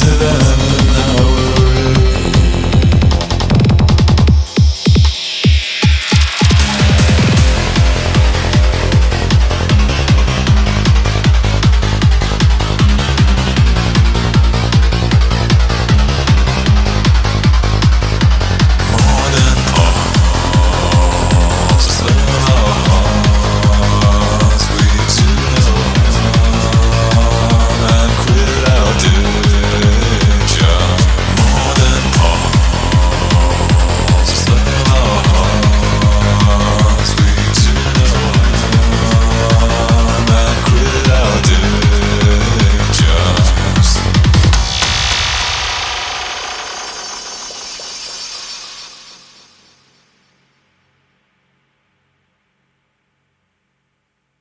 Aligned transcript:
to 0.00 0.53